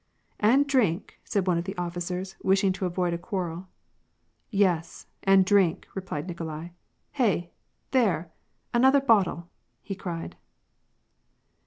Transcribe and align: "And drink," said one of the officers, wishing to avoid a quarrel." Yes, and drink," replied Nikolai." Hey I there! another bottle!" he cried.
"And 0.53 0.65
drink," 0.65 1.19
said 1.23 1.45
one 1.45 1.59
of 1.59 1.65
the 1.65 1.77
officers, 1.77 2.35
wishing 2.41 2.73
to 2.73 2.87
avoid 2.87 3.13
a 3.13 3.19
quarrel." 3.19 3.67
Yes, 4.49 5.05
and 5.21 5.45
drink," 5.45 5.87
replied 5.93 6.27
Nikolai." 6.27 6.69
Hey 7.11 7.31
I 7.31 7.49
there! 7.91 8.31
another 8.73 8.99
bottle!" 8.99 9.47
he 9.83 9.93
cried. 9.93 10.35